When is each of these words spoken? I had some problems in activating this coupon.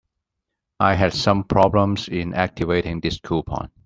I 0.79 0.95
had 0.95 1.13
some 1.13 1.43
problems 1.43 2.07
in 2.07 2.33
activating 2.33 3.01
this 3.01 3.19
coupon. 3.19 3.69